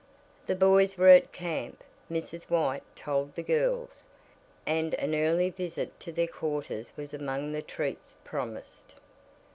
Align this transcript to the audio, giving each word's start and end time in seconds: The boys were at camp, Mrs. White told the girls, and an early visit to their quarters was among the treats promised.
The 0.47 0.55
boys 0.55 0.97
were 0.97 1.09
at 1.09 1.31
camp, 1.31 1.83
Mrs. 2.11 2.45
White 2.45 2.81
told 2.95 3.35
the 3.35 3.43
girls, 3.43 4.07
and 4.65 4.95
an 4.95 5.13
early 5.13 5.51
visit 5.51 5.99
to 5.99 6.11
their 6.11 6.25
quarters 6.25 6.91
was 6.97 7.13
among 7.13 7.51
the 7.51 7.61
treats 7.61 8.15
promised. 8.23 8.95